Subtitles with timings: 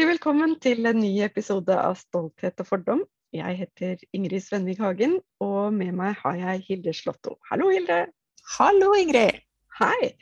[0.00, 3.00] Hjertelig velkommen til en ny episode av Stolthet og fordom.
[3.36, 7.34] Jeg heter Ingrid Svenvik Hagen, og med meg har jeg Hilde Slåtto.
[7.50, 7.98] Hallo, Hilde.
[8.54, 9.42] Hallo, Ingrid.
[9.76, 10.14] Hei.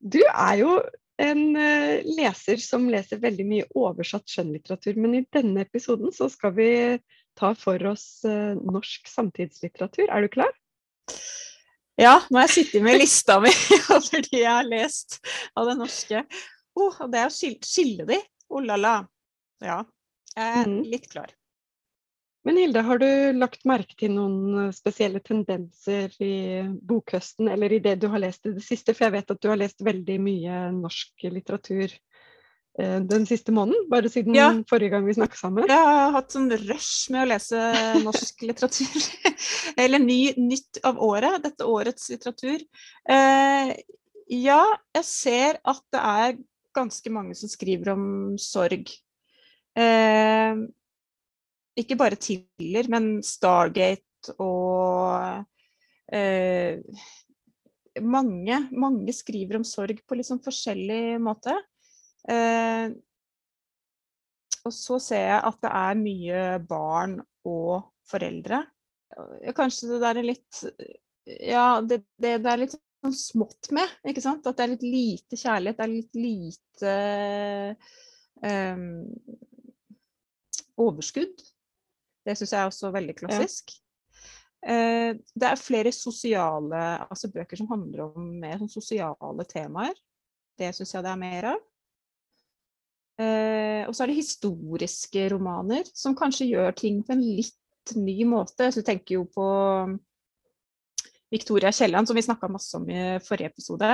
[0.00, 0.78] Du er jo
[1.20, 6.56] en uh, leser som leser veldig mye oversatt skjønnlitteratur, men i denne episoden så skal
[6.56, 6.72] vi
[7.36, 10.08] ta for oss uh, norsk samtidslitteratur.
[10.08, 10.56] Er du klar?
[12.00, 13.52] Ja, nå har jeg sittet med lista mi
[13.98, 15.20] over de jeg har lest
[15.52, 16.24] av det norske.
[16.72, 18.24] Oh, det er å skille, skille de.
[18.52, 18.98] Oh la la.
[19.64, 19.80] Ja,
[20.34, 20.82] jeg er mm.
[20.90, 21.32] litt klar.
[22.44, 23.08] Men Hilde, har du
[23.38, 26.34] lagt merke til noen eh, spesielle tendenser i
[26.84, 28.92] bokhøsten, eller i det du har lest i det siste?
[28.92, 33.88] For jeg vet at du har lest veldig mye norsk litteratur eh, den siste måneden,
[33.88, 34.50] bare siden ja.
[34.68, 35.68] forrige gang vi snakket sammen.
[35.72, 37.64] Jeg har hatt sånn rush med å lese
[38.04, 39.10] norsk litteratur.
[39.86, 42.60] eller ny, nytt av året, dette årets litteratur.
[43.08, 43.72] Eh,
[44.36, 44.64] ja,
[44.98, 46.36] jeg ser at det er
[46.74, 48.06] ganske mange som skriver om
[48.40, 48.90] sorg.
[49.78, 50.62] Eh,
[51.80, 55.44] ikke bare Tiller, men Stargate og
[56.14, 56.78] eh,
[58.02, 61.56] mange, mange skriver om sorg på litt sånn forskjellig måte.
[62.30, 62.94] Eh,
[64.64, 68.62] og så ser jeg at det er mye barn og foreldre.
[69.56, 70.62] Kanskje det der er litt
[71.24, 73.90] Ja, det, det, det er litt sånn smått med.
[74.08, 74.46] ikke sant?
[74.48, 76.94] At det er litt lite kjærlighet, det er litt lite
[78.44, 78.86] um,
[80.84, 81.44] overskudd.
[82.24, 83.74] Det syns jeg er også veldig klassisk.
[83.74, 83.80] Ja.
[84.64, 89.96] Uh, det er flere sosiale altså bøker som handler om mer sånn sosiale temaer.
[90.56, 91.62] Det syns jeg det er mer av.
[93.20, 98.24] Uh, og så er det historiske romaner, som kanskje gjør ting på en litt ny
[98.26, 98.70] måte.
[98.72, 99.46] Så du tenker jo på
[101.32, 103.90] Victoria Kielland, som vi snakka masse om i forrige episode.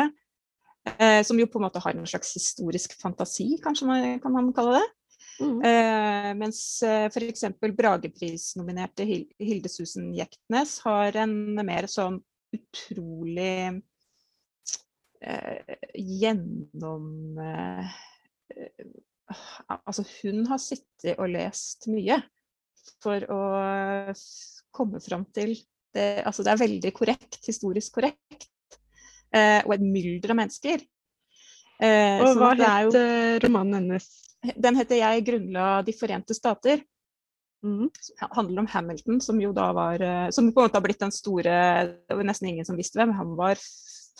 [0.98, 4.52] Eh, som jo på en måte har en slags historisk fantasi, kanskje man kan man
[4.56, 4.88] kalle det.
[5.41, 5.60] Mm.
[5.64, 7.44] Eh, mens eh, f.eks.
[7.60, 9.06] Bragepris-nominerte
[9.38, 12.18] Hilde Susan Jektnes har en mer sånn
[12.56, 13.80] utrolig
[15.22, 18.00] eh, gjennom eh,
[19.86, 22.16] Altså, hun har sittet og lest mye
[22.98, 23.42] for å
[24.74, 25.54] komme fram til
[25.94, 28.48] det, altså det er veldig korrekt, historisk korrekt.
[29.34, 30.82] Eh, og et mylder av mennesker.
[31.80, 33.02] Eh, og hva het jo,
[33.46, 34.08] romanen hennes?
[34.56, 36.82] Den heter 'Jeg grunnla De forente stater'.
[37.62, 37.90] Mm.
[38.30, 41.12] handler om Hamilton, som jo da var eh, Som på en måte har blitt den
[41.12, 43.58] store Det var nesten ingen som visste hvem han var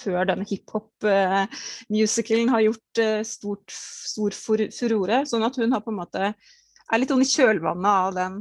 [0.01, 4.31] før denne hiphop-musicalen uh, har gjort uh, stort, stor
[4.73, 5.27] furore.
[5.29, 8.39] Sånn at hun har på en måte er litt sånn i kjølvannet av den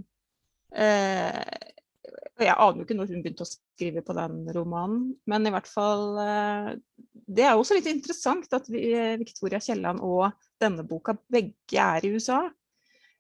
[2.40, 5.70] jeg aner jo ikke når hun begynte å skrive på den romanen, men i hvert
[5.70, 6.72] fall eh,
[7.12, 8.90] Det er også litt interessant at vi,
[9.22, 10.30] Victoria Kielland og
[10.62, 12.42] denne boka begge er i USA.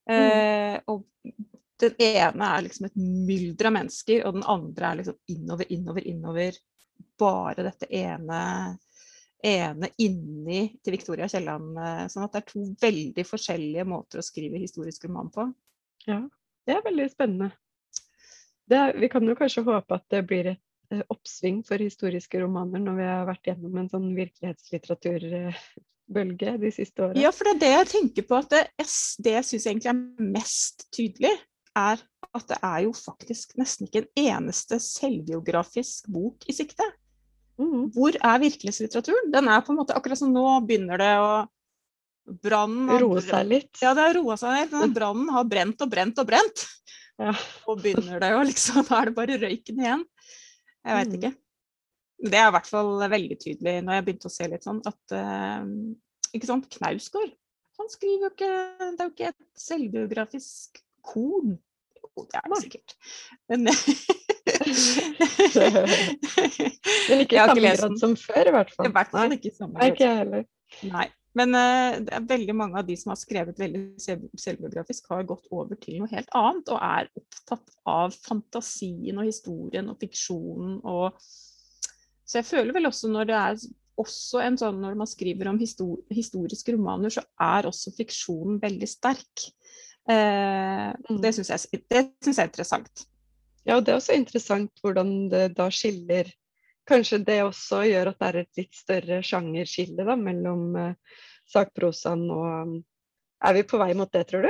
[0.10, 0.16] Mm.
[0.16, 1.06] Eh, og
[1.80, 6.08] den ene er liksom et mylder av mennesker, og den andre er liksom innover, innover,
[6.12, 6.60] innover.
[7.20, 8.42] Bare dette ene,
[9.44, 11.78] ene inni til Victoria Kielland.
[11.78, 15.48] Eh, sånn at det er to veldig forskjellige måter å skrive historisk roman på.
[16.10, 16.22] Ja,
[16.68, 17.54] det er veldig spennende.
[18.69, 20.63] Det, vi kan jo kanskje håpe at det blir et
[20.94, 26.97] eh, oppsving for historiske romaner når vi har vært gjennom en sånn virkelighetslitteraturbølge de siste
[27.06, 27.22] årene.
[27.24, 28.34] Ja, for det er det jeg tenker på.
[28.44, 28.63] at Det,
[29.25, 30.03] det jeg syns egentlig er
[30.38, 31.35] mest tydelig,
[31.78, 31.97] er
[32.35, 36.86] at det er jo faktisk nesten ikke en eneste selvbiografisk bok i sikte.
[37.59, 37.90] Mm.
[37.96, 39.31] Hvor er virkelighetslitteraturen?
[39.34, 41.31] Den er på en måte akkurat som nå begynner det å
[42.44, 43.74] Brannen Roe seg litt.
[43.81, 44.74] Ja, det har roa seg litt.
[44.94, 46.57] Brannen har brent og brent og brent.
[47.19, 47.34] Ja.
[47.68, 50.06] Og begynner det jo liksom, da er det bare røyken igjen.
[50.88, 51.18] Jeg veit mm.
[51.19, 51.34] ikke.
[52.19, 55.13] Det er i hvert fall veldig tydelig når jeg begynte å se litt sånn at
[55.16, 55.68] uh,
[56.35, 57.31] Ikke sant, Knausgård.
[57.80, 58.50] Han skriver jo ikke
[58.81, 61.56] Det er jo ikke et selvbiografisk korn.
[61.95, 62.98] Jo, det er det sikkert.
[63.51, 63.69] Men
[67.10, 68.88] Men ikke i samme grad som før, i hvert fall.
[68.88, 69.88] I hvert fall ikke i samme grad.
[69.94, 70.44] Ikke jeg heller.
[70.89, 71.07] Nei.
[71.39, 76.01] Men uh, veldig mange av de som har skrevet veldig selvbiografisk, har gått over til
[76.01, 81.21] noe helt annet og er opptatt av fantasien og historien og fiksjonen og
[82.30, 83.62] Så jeg føler vel også når det er
[84.00, 88.89] også en sånn når man skriver om histor historiske romaner, så er også fiksjonen veldig
[88.89, 89.47] sterk.
[90.09, 93.07] Uh, det syns jeg, jeg, er interessant.
[93.65, 96.30] Ja, og det er også interessant hvordan det da skiller
[96.89, 101.19] Kanskje det også gjør at det er et litt større sjangerskille mellom uh,
[101.50, 102.80] sakprosaen og
[103.40, 104.50] Er vi på vei mot det, tror du?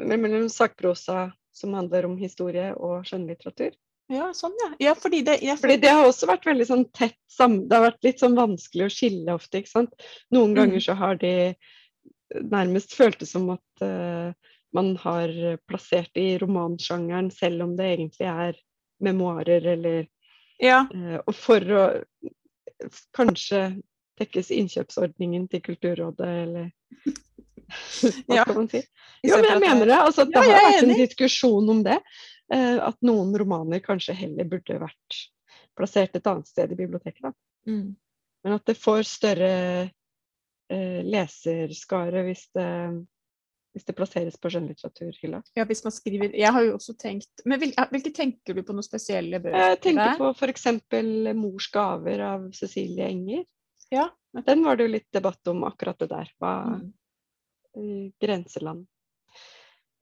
[0.00, 3.74] Mellom sakprosa som handler om historie, og skjønnlitteratur?
[4.08, 4.70] Ja, sånn, ja.
[4.80, 7.90] ja fordi, det, ja, fordi det har også vært veldig sånn tett sammen Det har
[7.90, 10.06] vært litt sånn vanskelig å skille ofte, ikke sant.
[10.32, 10.58] Noen mm.
[10.62, 11.32] ganger så har de
[12.48, 14.32] nærmest føltes som at uh,
[14.76, 15.32] man har
[15.68, 18.58] plassert det i romansjangeren, selv om det egentlig er
[19.04, 20.08] memoarer eller
[20.62, 20.86] Ja.
[20.88, 21.84] uh, Og for å
[23.16, 23.62] kanskje
[24.18, 26.70] tekkes innkjøpsordningen til Kulturrådet, eller
[28.28, 28.42] hva Ja.
[28.46, 28.82] skal man si?
[29.26, 29.98] Jo, men jeg mener det.
[30.00, 31.98] Altså, det har vært en diskusjon om det.
[32.52, 35.18] eh, at noen romaner kanskje heller burde vært
[35.76, 37.34] plassert et annet sted i biblioteket.
[37.68, 37.92] Mm.
[38.44, 39.50] Men at det får større
[40.70, 42.68] eh, leserskare hvis det,
[43.76, 45.42] hvis det plasseres på skjønnlitteraturhylla.
[45.58, 48.72] Ja, hvis man skriver Jeg har jo også tenkt Men hvil, hvilke tenker du på
[48.74, 49.58] noen spesielle bøker?
[49.74, 50.66] Jeg tenker på f.eks.
[51.36, 53.44] 'Mors gaver' av Cecilie Enger.
[53.90, 54.08] Ja.
[54.46, 56.32] Den var det jo litt debatt om akkurat det der.
[56.40, 56.80] Hva,
[57.76, 58.12] Mm.
[58.20, 58.86] grenseland.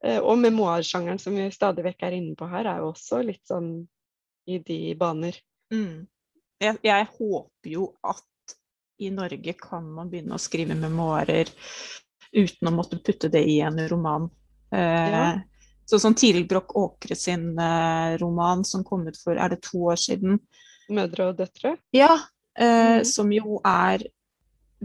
[0.04, 3.42] Eh, Og memoarsjangeren som vi stadig vekk er inne på her, er jo også litt
[3.46, 3.86] sånn
[4.46, 5.36] i de baner.
[5.72, 6.06] Mm.
[6.60, 8.56] Jeg, jeg håper jo at
[8.98, 11.50] i Norge kan man begynne å skrive memoarer
[12.32, 14.30] uten å måtte putte det i en roman.
[14.72, 15.40] Eh, Ja.
[15.86, 19.78] Sånn som Tiril Broch Åkre sin eh, roman som kom ut for er det to
[19.78, 20.40] år siden.
[20.88, 21.76] 'Mødre og døtre'.
[21.92, 22.16] Ja,
[22.58, 23.04] eh, Mhm.
[23.06, 24.04] som jo er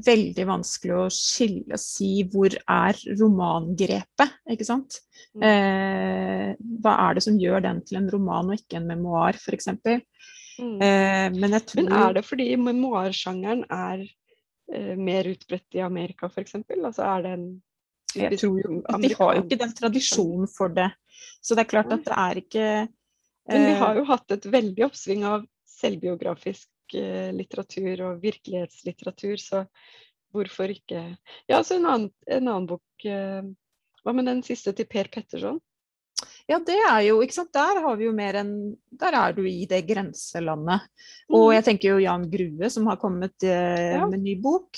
[0.01, 5.01] veldig vanskelig å skille si hvor er romangrepet, ikke sant?
[5.35, 5.43] Mm.
[5.43, 9.67] Eh, hva er det som gjør den til en roman og ikke en memoar, f.eks.?
[10.61, 10.77] Mm.
[10.81, 14.05] Eh, men tror Men er det fordi memoarsjangeren er
[14.73, 16.55] eh, mer utbredt i Amerika, f.eks.?
[16.69, 17.45] Altså er det en
[18.15, 20.91] Jeg tror jo at De har jo ikke den tradisjonen for det.
[21.41, 22.65] Så det er klart at det er ikke
[23.49, 26.67] Men vi eh, har jo hatt et veldig oppsving av selvbiografisk
[26.97, 29.65] eh, litteratur og virkelighetslitteratur, så
[30.33, 31.17] hvorfor ikke
[31.49, 33.41] Ja, så en annen, en annen bok eh,
[34.03, 35.59] Hva med den siste til Per Petterson?
[36.49, 37.51] Ja, det er jo, ikke sant.
[37.53, 38.53] Der har vi jo mer enn
[38.99, 40.81] Der er du i det grenselandet.
[41.29, 41.53] Og Mm.
[41.55, 44.07] jeg tenker jo Jan Grue som har kommet eh, Ja.
[44.07, 44.77] med ny bok.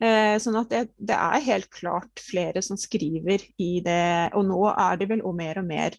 [0.00, 4.32] Eh, sånn at det, det er helt klart flere som skriver i det.
[4.34, 5.96] Og nå er det vel og mer og mer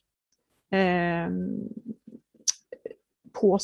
[0.71, 1.29] eh,
[3.33, 3.57] på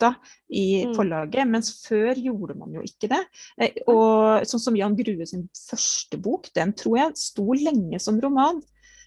[0.00, 0.16] sakprosalista
[0.50, 0.94] i Mm.
[0.94, 3.26] forlaget, mens før gjorde man jo ikke det.
[3.58, 8.20] Eh, og sånn som Jan Grue sin første bok, den tror jeg sto lenge som
[8.20, 8.62] roman.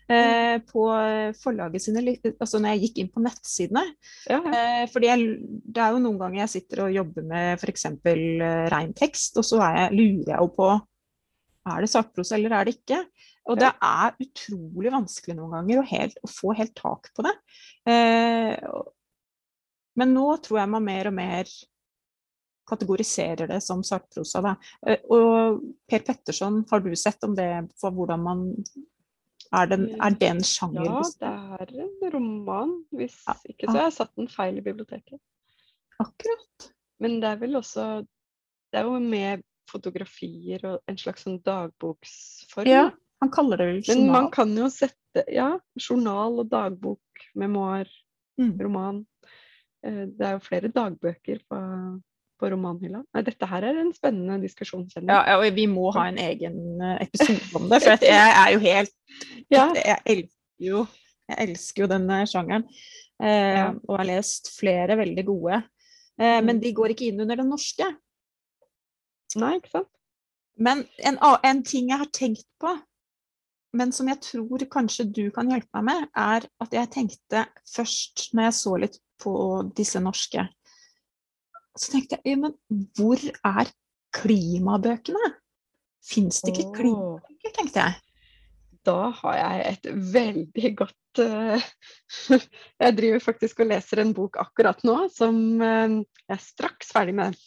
[0.10, 0.84] Eh, på
[1.42, 2.02] forlaget sine,
[2.38, 3.96] altså når jeg gikk inn på nettsidene.
[4.30, 4.82] Ja, ja.
[4.84, 7.86] Eh, fordi jeg, det er jo noen ganger jeg sitter og jobber med f.eks.
[7.86, 10.82] Eh, rein tekst, og så er jeg, lurer jeg jo på
[11.64, 13.06] er det sakprosa eller er det ikke.
[13.48, 17.34] Og det er utrolig vanskelig noen ganger å, helt, å få helt tak på det.
[17.88, 18.60] Eh,
[19.96, 21.50] men nå tror jeg man mer og mer
[22.70, 24.42] kategoriserer det som sakprosa.
[24.46, 24.54] Da.
[24.88, 27.50] Eh, og Per Petterson, har du sett om det
[27.80, 28.44] for hvordan man
[29.54, 30.86] Er det er det en sjanger?
[30.88, 32.72] ja, det er en roman.
[32.96, 33.20] Hvis
[33.50, 35.20] ikke så har jeg satt den feil i biblioteket.
[36.02, 36.72] Akkurat.
[37.00, 38.06] Men det er vel også
[38.72, 42.68] Det er jo med fotografier og en slags sånn dagboksform.
[42.68, 42.88] Ja,
[43.22, 44.02] han kaller det vel journal.
[44.02, 47.02] Men man kan jo sette Ja, journal og dagbok,
[47.36, 47.86] memoar,
[48.40, 48.58] Mm.
[48.60, 49.06] roman.
[49.86, 51.60] Eh, Det er jo flere dagbøker på,
[52.40, 53.04] på romanhylla.
[53.14, 56.82] Nei, dette her er en spennende diskusjon, Ja, ja, og vi må ha en egen
[56.82, 58.94] eh, episode om det, for at jeg er jo helt
[59.52, 59.68] Ja.
[59.74, 60.86] Jeg elsker jo,
[61.30, 62.66] jeg elsker jo denne sjangeren.
[63.22, 63.74] Eh, Ja.
[63.88, 65.64] Og har lest flere veldig gode.
[66.20, 66.62] Eh, Men Mm.
[66.62, 67.86] de går ikke inn under den norske.
[69.36, 69.88] Nei, ikke sant?
[70.58, 72.76] Men en, en ting jeg har tenkt på,
[73.74, 78.28] men som jeg tror kanskje du kan hjelpe meg med, er at jeg tenkte først,
[78.34, 79.34] når jeg så litt på
[79.78, 80.46] disse norske,
[81.74, 82.58] så tenkte jeg ja, men
[82.98, 83.72] hvor er
[84.14, 85.34] klimabøkene?
[86.04, 88.02] Fins det ikke klimabøker, tenkte jeg.
[88.84, 91.68] Da har jeg et veldig godt uh,
[92.84, 97.16] Jeg driver faktisk og leser en bok akkurat nå som uh, Jeg er straks ferdig
[97.16, 97.38] med.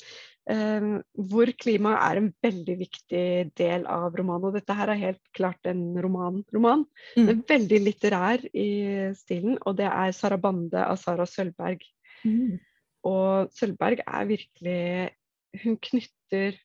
[0.51, 0.87] Eh,
[1.31, 3.27] hvor klima er en veldig viktig
[3.59, 4.49] del av romanen.
[4.51, 6.87] Og dette her er helt klart en roman-roman.
[7.17, 7.27] Mm.
[7.31, 8.71] Men veldig litterær i
[9.19, 9.59] stilen.
[9.65, 11.85] Og det er 'Sarabande' av Sara Sølvberg.
[12.25, 12.59] Mm.
[13.07, 15.11] Og Sølvberg er virkelig
[15.57, 16.57] Hun knytter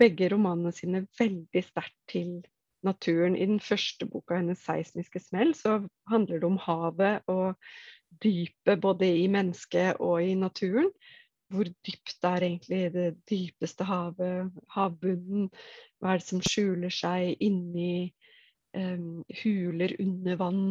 [0.00, 2.40] begge romanene sine veldig sterkt til
[2.82, 3.36] naturen.
[3.36, 7.54] I den første boka hennes, 'Seismiske smell', så handler det om havet og
[8.22, 10.90] dypet både i mennesket og i naturen.
[11.52, 15.50] Hvor dypt er egentlig det dypeste havet, havbunnen?
[16.00, 18.12] Hva er det som skjuler seg inni
[18.76, 20.64] um, huler under vann?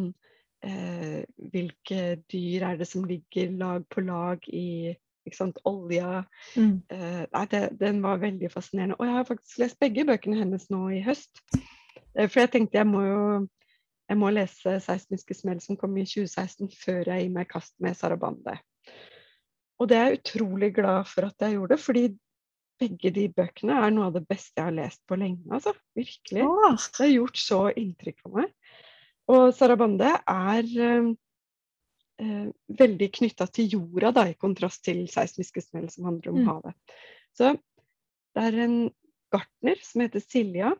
[0.62, 1.22] Uh,
[1.52, 4.94] hvilke dyr er det som ligger lag på lag i
[5.34, 6.24] sant, olja?
[6.58, 6.76] Mm.
[6.90, 8.98] Uh, nei, det, den var veldig fascinerende.
[8.98, 11.44] Og jeg har faktisk lest begge bøkene hennes nå i høst.
[11.54, 13.24] Uh, for jeg tenkte jeg må jo
[14.12, 17.72] jeg må lese 'Seismiske smell', som kom i 2016, før jeg gir meg i kast
[17.80, 18.58] med 'Sarabande'.
[19.82, 22.04] Og det er jeg utrolig glad for at jeg gjorde, fordi
[22.82, 25.42] begge de bøkene er noe av det beste jeg har lest på lenge.
[25.54, 25.74] altså.
[25.98, 26.44] Virkelig.
[26.46, 28.54] Det har gjort så inntrykk på meg.
[29.32, 31.10] Og Sarabande er eh,
[32.22, 32.48] eh,
[32.82, 36.48] veldig knytta til jorda, da, i kontrast til seismiske smell, som handler om Mm.
[36.50, 36.96] havet.
[37.38, 37.52] Så
[38.34, 38.78] det er en
[39.32, 40.72] gartner som heter Silja,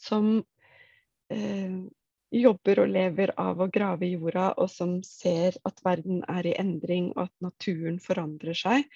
[0.00, 0.44] som
[1.30, 1.80] eh,
[2.30, 6.56] jobber og lever av å grave i jorda, og som ser at verden er i
[6.60, 8.86] endring, og at naturen forandrer seg.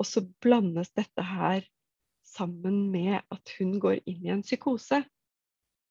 [0.00, 1.64] Og så blandes dette her
[2.26, 5.02] sammen med at hun går inn i en psykose.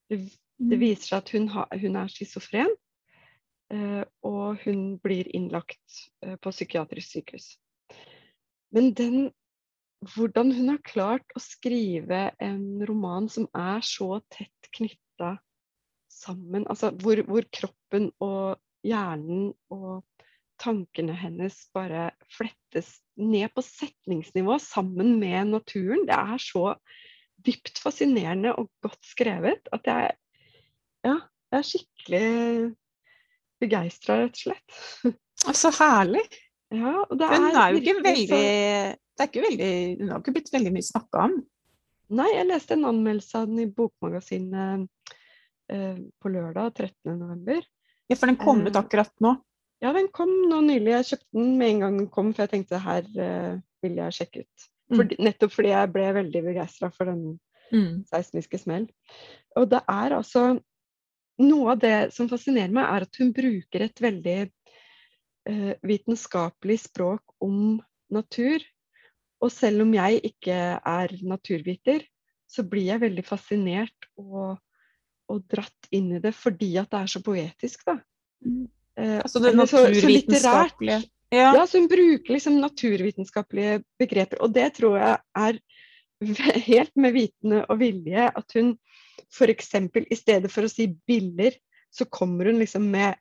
[0.09, 0.23] Det,
[0.61, 0.79] det Mm.
[0.79, 2.73] viser seg at hun, ha, hun er schizofren,
[3.73, 7.47] eh, og hun blir innlagt eh, på psykiatrisk sykehus.
[8.71, 9.31] Men den,
[10.15, 15.39] hvordan hun har klart å skrive en roman som er så tett knytta
[16.21, 20.01] sammen, altså hvor, hvor kroppen og hjernen og
[20.61, 26.05] tankene hennes bare flettes ned på setningsnivå sammen med naturen.
[26.09, 26.75] Det er så
[27.41, 30.11] dypt fascinerende og godt skrevet at jeg,
[31.07, 31.15] ja,
[31.51, 32.27] jeg er skikkelig
[33.61, 35.17] begeistra, rett og slett.
[35.57, 36.21] Så herlig.
[36.71, 38.43] Ja, og det Hun er jo ikke veldig
[39.11, 41.33] det er ikke veldig, Hun har ikke blitt veldig mye snakka om.
[42.11, 44.87] Nei, jeg leste en anmeldelse av den i Bokmagasinet
[46.21, 47.61] på lørdag 13.11.
[48.11, 49.35] Ja, for den kom ut Eh, akkurat nå.
[49.81, 50.91] Ja, den kom nå nylig.
[50.91, 54.17] Jeg kjøpte den med en gang den kom, for jeg tenkte her eh, vil jeg
[54.17, 54.67] sjekke ut.
[54.91, 55.13] Mm.
[55.23, 57.39] Nettopp fordi jeg ble veldig begeistra for den
[57.71, 58.03] Mm.
[58.03, 58.89] seismiske smell.
[59.55, 60.59] Og det er altså
[61.41, 64.51] Noe av det som fascinerer meg, er at hun bruker et veldig
[65.49, 67.79] eh, vitenskapelig språk om
[68.13, 68.61] natur.
[69.41, 72.03] Og selv om jeg ikke er naturviter,
[72.45, 74.59] så blir jeg veldig fascinert og,
[75.31, 77.97] og dratt inn i det fordi at det er så poetisk, da.
[78.45, 78.67] Mm.
[78.99, 81.01] Eh, Altså det naturvitenskapelige.
[81.31, 81.53] Ja.
[81.55, 85.59] Ja, så hun bruker liksom naturvitenskapelige begreper, og det tror jeg er
[86.67, 88.73] helt med vitende og vilje at hun
[89.31, 89.69] f.eks.
[90.11, 91.55] i stedet for å si biller,
[91.91, 93.15] så kommer hun liksom med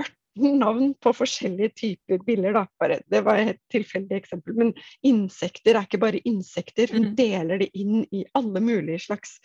[0.00, 2.64] 18 navn på forskjellige typer biller, da.
[2.80, 4.56] Bare, det var et tilfeldig eksempel.
[4.56, 4.72] Men
[5.04, 6.88] insekter er ikke bare insekter.
[6.92, 7.16] Hun Mhm.
[7.16, 9.38] deler det inn i alle mulige slags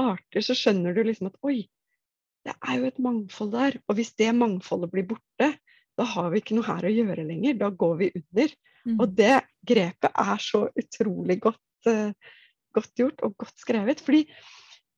[0.00, 0.44] arter.
[0.44, 1.64] Så skjønner du liksom at oi,
[2.46, 3.78] det er jo et mangfold der.
[3.86, 5.52] Og hvis det mangfoldet blir borte,
[5.98, 7.58] da har vi ikke noe her å gjøre lenger.
[7.60, 8.54] Da går vi under.
[8.86, 8.96] Mm.
[8.96, 9.34] Og det
[9.68, 12.10] grepet er så utrolig godt, uh,
[12.74, 14.02] godt gjort og godt skrevet.
[14.02, 14.24] Fordi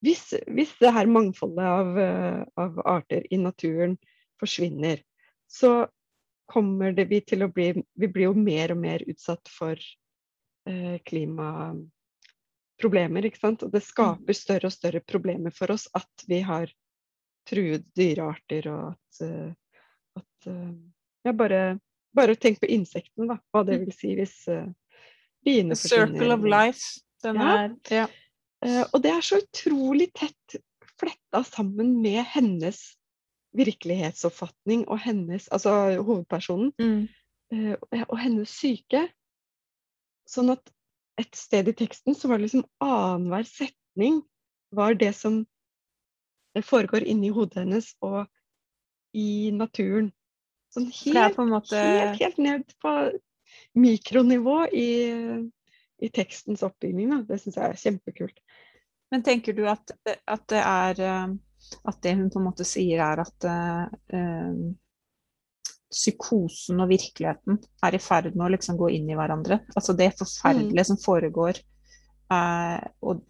[0.05, 3.99] hvis, hvis det her mangfoldet av, uh, av arter i naturen
[4.41, 5.03] forsvinner,
[5.51, 5.85] så
[6.51, 9.79] kommer det vi til å bli Vi blir jo mer og mer utsatt for
[10.69, 10.97] eh,
[12.81, 13.63] klimaproblemer, ikke sant.
[13.63, 16.71] Og det skaper større og større problemer for oss at vi har
[17.49, 19.53] truede dyrearter og at, eh,
[20.17, 20.73] at eh,
[21.25, 21.79] ja, bare,
[22.15, 23.39] bare tenk på insektene, da.
[23.53, 24.67] Hva det vil si hvis uh,
[25.45, 26.19] biene forsvinner.
[26.19, 27.01] circle of life.
[27.23, 27.55] Den Ja.
[27.65, 28.07] er ja.
[28.65, 30.57] Uh, og det er så utrolig tett
[31.01, 32.97] fletta sammen med hennes
[33.57, 37.09] virkelighetsoppfatning og hennes, altså hovedpersonen, Mm.
[37.53, 37.77] Uh,
[38.09, 39.09] og hennes syke.
[40.27, 40.74] Sånn at
[41.21, 44.23] et sted i teksten så var det liksom annenhver setning
[44.75, 45.45] var det som
[46.57, 48.25] eh, foregår inni hodet hennes og
[49.15, 50.11] i naturen.
[50.75, 52.95] Sånn helt, måte helt, helt ned på
[53.79, 54.91] mikronivå i,
[56.03, 57.13] i tekstens oppbygning.
[57.13, 57.21] Da.
[57.29, 58.41] Det syns jeg er kjempekult.
[59.15, 61.35] Men tenker du at, at det er eh,
[61.89, 64.57] At det hun på en måte sier, er at eh,
[65.95, 69.61] psykosen og virkeligheten er i ferd med å liksom gå inn i hverandre?
[69.79, 71.61] Altså det forferdelige som foregår.
[72.35, 73.23] eh, og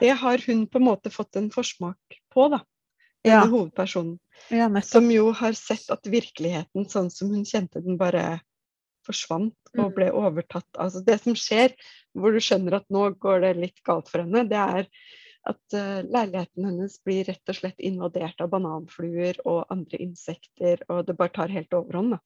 [0.00, 1.98] Det har hun på en måte fått en forsmak
[2.32, 2.60] på, da.
[3.26, 4.18] ja, hovedpersonen.
[4.50, 4.68] ja.
[4.80, 8.40] Som jo har sett at virkeligheten sånn som hun kjente den, bare
[9.04, 9.94] forsvant og Mm.
[9.94, 10.66] ble overtatt.
[10.78, 11.74] Altså det som skjer,
[12.14, 14.86] hvor du skjønner at nå går det litt galt for henne, det er
[15.48, 21.06] at eh, leiligheten hennes blir rett og slett invadert av bananfluer og andre insekter, og
[21.08, 22.18] det bare tar helt overhånd.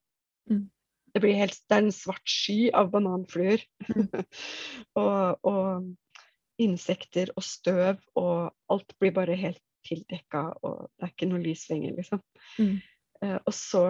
[0.50, 0.64] Mm.
[1.12, 3.62] Det, blir helt, det er en svart sky av bananfluer.
[3.88, 4.08] Mm.
[5.02, 11.30] og, og insekter og støv, og alt blir bare helt tildekka, og det er ikke
[11.30, 12.22] noe lys lenger, liksom.
[12.58, 12.76] Mm.
[13.22, 13.84] Uh, og så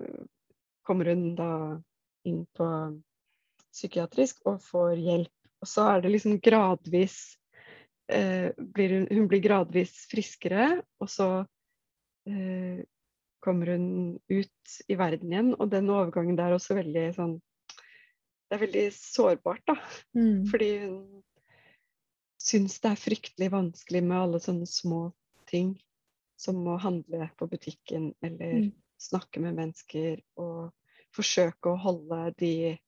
[0.00, 0.24] eh,
[0.88, 1.52] kommer hun da
[2.28, 2.68] inn på
[3.72, 5.34] psykiatrisk og får hjelp.
[5.58, 7.18] Og så er det liksom gradvis
[8.08, 11.28] eh, blir hun, hun blir gradvis friskere, og så
[12.28, 12.80] eh,
[13.44, 15.52] kommer hun ut i verden igjen.
[15.58, 17.38] Og den overgangen der er også veldig sånn
[18.48, 19.74] Det er veldig sårbart, da.
[20.16, 20.46] Mm.
[20.48, 21.00] Fordi hun
[22.40, 25.10] syns det er fryktelig vanskelig med alle sånne små
[25.50, 25.74] ting.
[26.38, 28.72] Som å handle på butikken eller Mm.
[28.98, 30.70] snakke med mennesker og
[31.14, 32.78] forsøke å holde de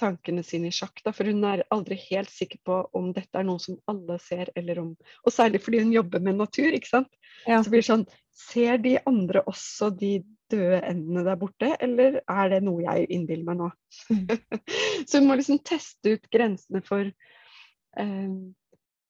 [0.00, 3.46] tankene sine i sjakk, da, for hun er aldri helt sikker på om dette er
[3.46, 4.90] noe som alle ser, eller om
[5.24, 7.10] Og særlig fordi hun jobber med natur, ikke sant.
[7.46, 7.60] Ja.
[7.62, 10.16] Så blir det sånn Ser de andre også de
[10.50, 13.68] døde endene der borte, eller er det noe jeg innbiller meg nå?
[15.08, 18.32] Så hun må liksom teste ut grensene for eh,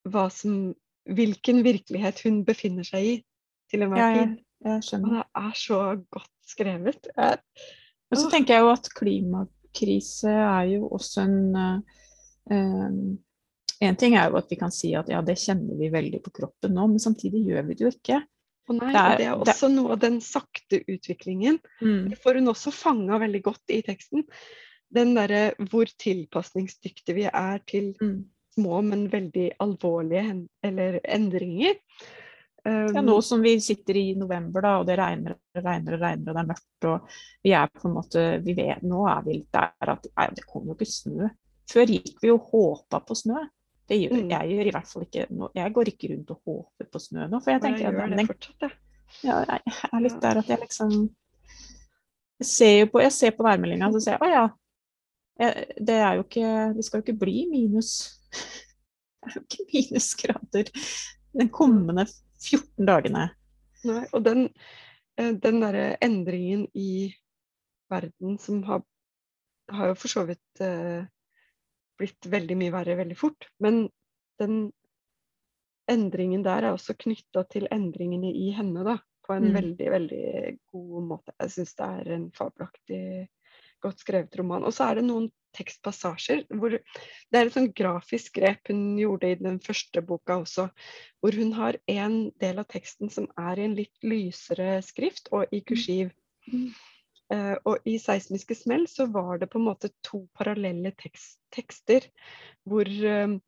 [0.05, 0.75] hva som
[1.05, 3.17] Hvilken virkelighet hun befinner seg i
[3.69, 4.37] til enhver Ja, tid.
[4.65, 5.81] jeg, jeg Og det er så
[6.17, 7.09] godt skrevet.
[7.17, 7.43] Jeg,
[8.09, 8.89] og så tenker jeg jo at
[9.75, 11.57] klimakrise er jo også en
[12.51, 13.17] eh,
[13.85, 16.31] En ting er jo at vi kan si at ja, det kjenner vi veldig på
[16.33, 18.21] kroppen nå, men samtidig gjør vi det jo ikke.
[18.71, 21.59] og nei, Det er- det er det- også noe av den sakte utviklingen.
[22.09, 24.25] Det får hun også fanga veldig godt i teksten.
[24.91, 28.25] Den derre hvor tilpasningsdyktige vi er til Mm.
[28.57, 31.75] små, men veldig alvorlige eller endringer.
[32.65, 36.31] Ja, nå som vi sitter i november da, og det regner og regner og regner,
[36.31, 39.35] og det er mørkt, og vi er på en måte vi vet, Nå er vi
[39.37, 41.29] litt der at nei, det kommer jo ikke snø.
[41.71, 43.45] Før gikk vi og håpa på snø.
[43.89, 44.31] Det gjør, Mm.
[44.33, 45.51] Jeg gjør i hvert fall ikke nå.
[45.55, 48.27] Jeg går ikke rundt og håper på snø nå, for jeg tenker jeg at det
[48.31, 48.77] fortsatt, jeg.
[49.29, 49.61] ja, jeg
[49.93, 50.95] er litt der at jeg liksom
[52.41, 54.47] Jeg ser jo på, jeg ser på værmeldinga og så ser jeg å ja,
[55.83, 57.91] det er jo ikke Det skal jo ikke bli minus
[59.21, 60.71] Det er jo ikke minusgrader
[61.35, 62.07] den kommende
[62.45, 63.29] 14 dagene.
[63.85, 64.47] Nei, og den,
[65.19, 67.13] eh, den derre endringen i
[67.93, 68.83] verden som har,
[69.71, 71.05] har jo for så vidt eh,
[72.01, 73.49] blitt veldig mye verre veldig fort.
[73.63, 73.85] Men
[74.41, 74.73] den
[75.91, 78.99] endringen der er også knytta til endringene i henne, da.
[79.25, 79.55] På en Mm.
[79.55, 81.33] veldig, veldig god måte.
[81.41, 83.29] Jeg syns det er en fabelaktig
[83.81, 84.65] godt skrevet roman.
[84.65, 89.31] Og så er det noen tekstpassasjer hvor det er et sånn grafisk grep hun gjorde
[89.33, 90.69] i den første boka også,
[91.23, 95.53] hvor hun har en del av teksten som er i en litt lysere skrift og
[95.55, 96.13] i kursiv.
[96.51, 96.69] Mm.
[97.33, 102.05] Uh, og i 'Seismiske smell' så var det på en måte to parallelle tekst, tekster
[102.69, 103.39] hvor uh,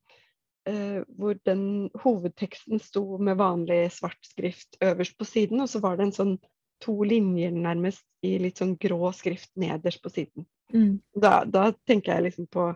[0.69, 5.97] uh, hvor den hovedteksten sto med vanlig svart skrift øverst på siden, og så var
[5.97, 6.37] det en sånn
[6.83, 10.47] to linjer nærmest i litt sånn grå skrift nederst på siden.
[10.75, 10.99] Mm.
[11.15, 12.67] Da, da tenker jeg liksom på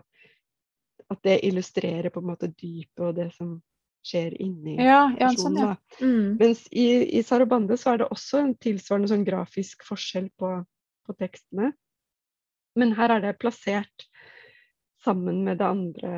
[1.11, 3.57] at det illustrerer på en måte dypet og det som
[4.07, 5.37] skjer inni Ja, ja, personen.
[5.37, 5.75] sånn, ja.
[6.01, 6.37] Mm.
[6.39, 6.87] Mens i,
[7.19, 10.53] i Sarabande så er det også en tilsvarende sånn grafisk forskjell på,
[11.05, 11.73] på tekstene.
[12.79, 14.07] Men her er det plassert
[15.03, 16.13] sammen med det andre,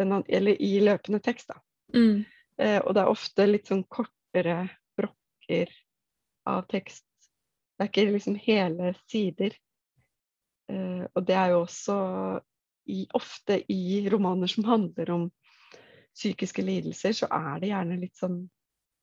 [0.00, 1.52] den, eller i løpende tekst.
[1.52, 1.60] da.
[1.94, 2.24] Mm.
[2.58, 4.58] Eh, og det er ofte litt sånn kortere
[4.98, 5.70] brokker
[6.50, 7.06] av tekst.
[7.78, 9.54] Det er ikke liksom hele sider.
[10.70, 11.96] Eh, og det er jo også
[12.88, 15.24] i, ofte i romaner som handler om
[16.14, 18.38] psykiske lidelser, så er det gjerne litt sånn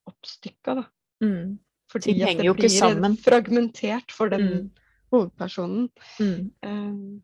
[0.10, 0.86] oppstykka, da.
[1.24, 1.58] Mm.
[1.92, 3.18] Fordi at det blir sammen.
[3.20, 4.70] fragmentert for den Mm.
[5.12, 5.90] hovedpersonen.
[6.20, 6.52] Mm.
[6.64, 7.22] Eh,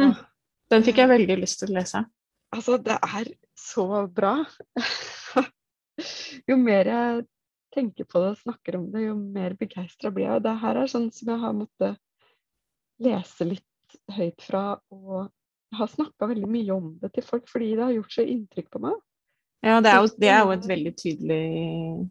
[0.00, 0.14] Mm.
[0.72, 2.00] Den fikk jeg veldig lyst til å lese.
[2.54, 4.44] Altså, det er så bra.
[6.50, 7.26] jo mer jeg
[7.74, 10.40] tenker på det og snakker om det, jo mer begeistra blir jeg.
[10.40, 12.00] Og det her er sånn som jeg har måttet
[13.02, 15.30] lese litt høyt fra, og
[15.70, 18.70] jeg har snakka veldig mye om det til folk fordi det har gjort så inntrykk
[18.70, 18.98] på meg.
[19.64, 21.44] Ja, det er jo, det er jo et veldig tydelig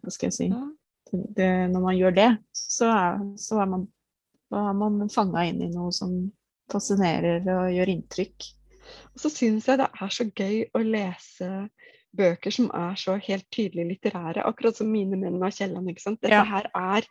[0.02, 0.48] Hva skal jeg si
[1.38, 3.84] det, Når man gjør det, så er, så er man,
[4.50, 6.16] man fanga inn i noe som
[6.72, 8.48] fascinerer og gjør inntrykk.
[9.14, 11.50] Og så syns jeg det er så gøy å lese
[12.18, 15.94] bøker som er så helt tydelig litterære, akkurat som 'Mine menn av Kielland'.
[15.94, 16.44] Dette Ja.
[16.44, 17.08] her er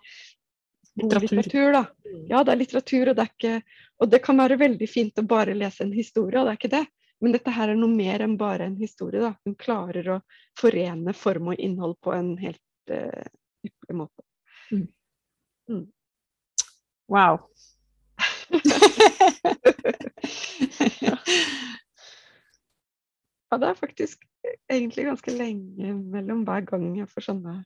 [1.00, 1.36] Litteratur.
[1.36, 1.84] litteratur, da.
[2.28, 3.54] Ja, det er litteratur, og det er ikke
[4.02, 6.70] Og det kan være veldig fint å bare lese en historie, og det er ikke
[6.72, 6.86] det.
[7.22, 9.20] Men dette her er noe mer enn bare en historie.
[9.22, 9.30] da.
[9.46, 10.16] Hun klarer å
[10.58, 13.22] forene form og innhold på en helt uh,
[13.62, 14.22] ypperlig måte.
[17.08, 17.46] Wow.
[23.52, 24.22] Ja, det er faktisk
[24.72, 27.58] egentlig ganske lenge mellom hver gang jeg får sånne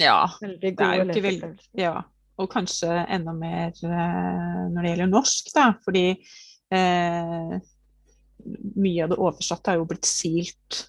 [0.00, 0.22] ja.
[0.40, 1.66] veldig gode leseopplevelser.
[1.76, 1.98] Ja,
[2.40, 5.68] og kanskje enda mer eh, når det gjelder norsk, da.
[5.84, 6.06] Fordi
[6.74, 7.54] eh,
[8.74, 10.80] mye av det oversatte er jo blitt silt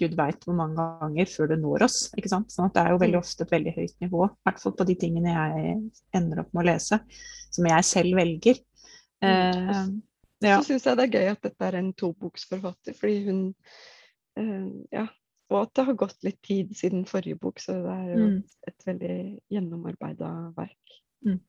[0.00, 1.98] gud veit hvor mange ganger før det når oss.
[2.16, 2.50] ikke sant?
[2.50, 3.24] Sånn at det er jo veldig Mm.
[3.26, 4.24] ofte et veldig høyt nivå.
[4.26, 5.74] I hvert fall på de tingene jeg
[6.16, 6.98] ender opp med å lese,
[7.52, 8.58] som jeg selv velger.
[9.22, 9.82] Eh,
[10.42, 10.56] ja.
[10.58, 13.42] Så syns jeg det er gøy at dette er en toboksforfatter, fordi hun
[14.36, 15.06] eh, Ja.
[15.52, 18.38] Og at det har gått litt tid siden forrige bok, så det er jo Mm.
[18.68, 19.16] et veldig
[19.52, 20.94] gjennomarbeida verk.
[21.26, 21.40] Mm.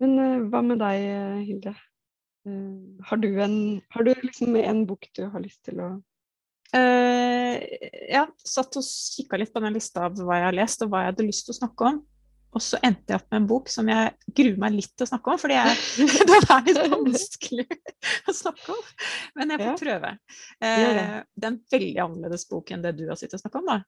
[0.00, 1.08] Men uh, hva med deg,
[1.48, 1.74] Hilde?
[2.46, 5.90] Uh, har du, en, har du liksom en bok du har lyst til å
[6.70, 7.56] Uh,
[8.06, 11.00] ja, satt og kikka litt på den lista av hva jeg har lest, og hva
[11.02, 11.96] jeg hadde lyst til å snakke om.
[12.50, 15.10] Og så endte jeg opp med en bok som jeg gruer meg litt til å
[15.12, 15.76] snakke om, fordi jeg,
[16.30, 17.66] det er litt vanskelig
[18.30, 18.80] å snakke om.
[19.38, 20.10] Men jeg får prøve.
[20.58, 20.80] Eh,
[21.30, 23.70] det er en veldig annerledes bok enn det du har sittet og snakket om.
[23.70, 23.78] da.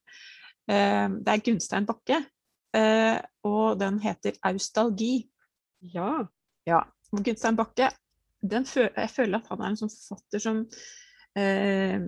[0.70, 2.20] Eh, det er Gunstein Bakke,
[2.78, 3.18] eh,
[3.50, 5.26] og den heter 'Austalgi'.
[5.92, 6.12] Ja.
[6.68, 6.84] ja.
[7.10, 7.90] Gunstein Bakke,
[8.46, 10.62] føler, jeg føler at han er en sånn forfatter som
[11.38, 11.98] eh,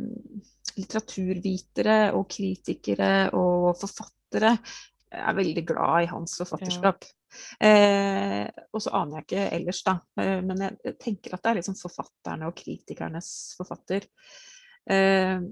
[0.78, 4.54] litteraturvitere og kritikere og forfattere
[5.16, 7.06] er veldig glad i hans forfatterskap.
[7.60, 9.98] Eh, og så aner jeg ikke ellers, da.
[10.20, 14.06] Eh, men jeg tenker at det er liksom forfatterne og kritikernes forfatter.
[14.90, 15.44] Eh,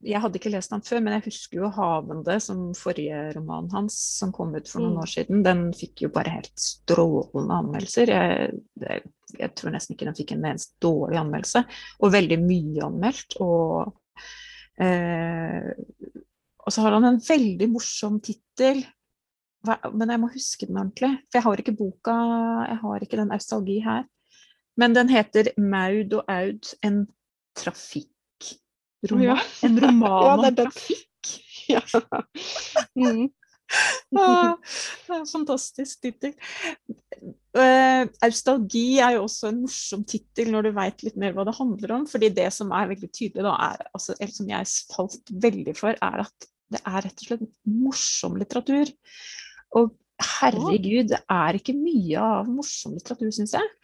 [0.00, 3.94] jeg hadde ikke lest han før, men jeg husker jo 'Havende', som forrige roman hans,
[4.18, 5.02] som kom ut for noen mm.
[5.02, 5.42] år siden.
[5.44, 8.12] Den fikk jo bare helt strålende anmeldelser.
[8.14, 9.02] Jeg, jeg,
[9.38, 11.64] jeg tror nesten ikke den fikk en eneste dårlig anmeldelse.
[12.00, 13.36] Og veldig mye anmeldt.
[13.44, 13.92] Og,
[14.80, 15.68] eh,
[16.64, 18.80] og så har han en veldig morsom tittel
[19.66, 21.10] men jeg må huske den ordentlig.
[21.28, 22.16] For jeg har ikke boka,
[22.70, 24.06] jeg har ikke den austalgi her.
[24.80, 27.06] Men den heter 'Maud og Aud en
[27.58, 29.26] trafikkroman'.
[29.26, 29.36] Ja.
[29.66, 31.06] En roman ja, om trafikk.
[31.70, 31.80] Ja.
[32.98, 33.28] Mm.
[34.18, 34.56] ah,
[35.32, 36.32] fantastisk tittel.
[37.54, 41.54] Uh, austalgi er jo også en morsom tittel når du veit litt mer hva det
[41.58, 42.06] handler om.
[42.10, 45.94] fordi det som er veldig tydelig, da, er, altså, eller som jeg falt veldig for,
[45.94, 48.90] er at det er rett og slett morsom litteratur.
[49.78, 53.74] Og herregud, det er ikke mye av morsom litteratur, syns jeg.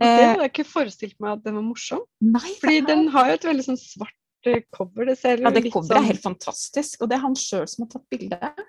[0.00, 2.02] Det hadde jeg ikke forestilt meg at den var morsom.
[2.24, 2.88] Nei, Fordi er...
[2.88, 5.10] den har jo et veldig sånn svart eh, cover.
[5.10, 5.98] Det ser ja, det coveret sånn...
[5.98, 8.62] er helt fantastisk, og det er han sjøl som har tatt bildet.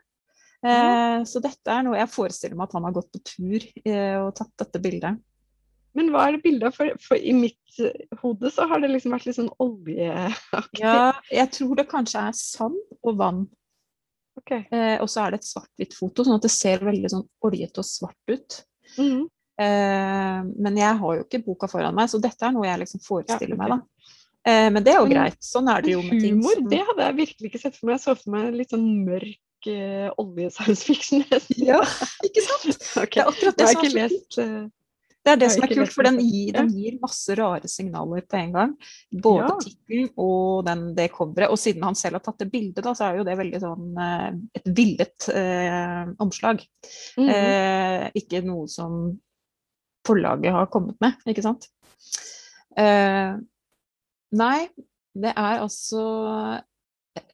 [0.61, 4.17] Eh, så dette er noe jeg forestiller meg at han har gått på tur eh,
[4.19, 5.21] og tatt dette bildet.
[5.97, 6.75] Men hva er det bildet av?
[6.75, 10.83] For, for, i mitt eh, hode så har det liksom vært litt sånn oljeaktig.
[10.83, 13.45] Ja, jeg tror det kanskje er sand og vann.
[14.39, 14.63] Okay.
[14.71, 17.83] Eh, og så er det et svart-hvitt foto, sånn at det ser veldig sånn oljete
[17.83, 18.57] og svart ut.
[18.95, 19.27] Mm.
[19.61, 23.03] Eh, men jeg har jo ikke boka foran meg, så dette er noe jeg liksom
[23.05, 23.75] forestiller ja, okay.
[23.75, 23.77] meg.
[23.77, 24.19] da.
[24.51, 25.39] Eh, men det er jo greit.
[25.45, 26.39] Sånn er det jo med ting.
[26.39, 27.99] Humor, det hadde jeg virkelig ikke sett for meg.
[27.99, 31.25] Jeg så for meg litt sånn mørk uh, olje-science fiction.
[31.61, 31.81] ja,
[32.27, 32.79] ikke sant?
[32.97, 33.19] okay.
[33.19, 34.63] Det er akkurat det jeg har så lest uh,
[35.21, 38.39] det er det som er kult, for den gir, den gir, masse rare signaler på
[38.39, 38.71] en gang.
[39.13, 39.57] Både ja.
[39.61, 41.53] tittelen og den, det coveret.
[41.53, 44.01] Og siden han selv har tatt det bildet, da, så er jo det veldig sånn
[44.01, 46.65] eh, et villet eh, omslag.
[47.21, 49.03] Mm eh, ikke noe som
[50.07, 51.67] forlaget har kommet med, ikke sant.
[52.79, 53.37] Eh,
[54.41, 54.59] nei,
[55.13, 56.03] det er altså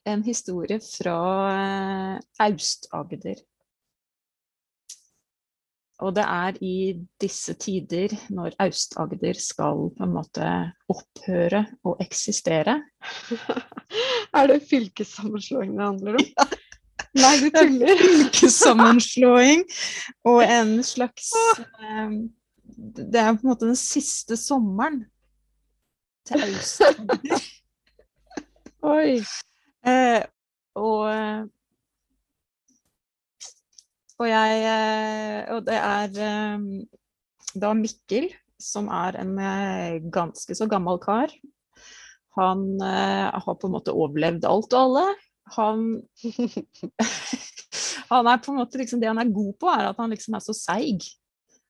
[0.08, 1.18] en historie fra
[1.52, 2.14] eh,
[2.48, 3.40] Aust-Agder.
[5.98, 10.46] Og det er i disse tider, når Aust-Agder skal på en måte
[10.92, 12.76] opphøre å eksistere
[14.38, 16.30] Er det fylkessammenslåing det handler om?
[17.18, 17.22] Ja.
[17.24, 18.00] Nei, du tuller.
[18.02, 19.62] Fylkessammenslåing
[20.28, 21.30] og en slags
[21.80, 22.16] um,
[22.68, 25.00] Det er på en måte den siste sommeren
[26.28, 27.46] til Aust-Agder.
[28.92, 29.14] Oi.
[29.88, 30.20] Eh,
[30.78, 31.48] og
[34.18, 36.66] og, jeg, eh, og det er eh,
[37.58, 38.28] da Mikkel,
[38.58, 41.32] som er en eh, ganske så gammel kar.
[42.38, 45.06] Han har på en måte overlevd alt og alle.
[45.56, 45.80] Han,
[48.12, 50.36] han er på en måte liksom, Det han er god på, er at han liksom
[50.38, 51.08] er så seig.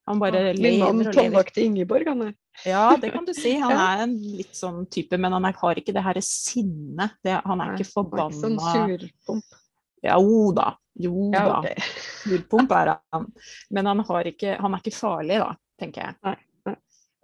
[0.08, 1.16] Han bare ja, lever og lever.
[1.16, 2.34] Tolvvakt Ingeborg, han er.
[2.66, 3.54] Ja, det kan du si.
[3.60, 7.16] Han er en litt sånn type, men han er, har ikke det her sinnet.
[7.44, 8.36] Han er ikke forbanna.
[8.36, 9.58] Sånn surpomp.
[10.04, 10.72] Jo da.
[10.98, 11.58] Jo ja, da.
[11.60, 11.76] Okay.
[12.24, 13.30] Hudpump er han.
[13.74, 16.18] Men han, ikke, han, er ikke farlig, da, tenker jeg.
[16.26, 16.36] Nei,
[16.68, 16.76] nei.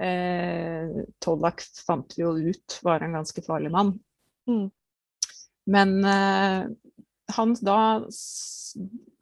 [0.05, 3.95] Eh, Tollak fant vi jo ut var en ganske farlig mann.
[4.51, 4.67] Mm.
[5.75, 6.65] Men eh,
[7.35, 7.79] han da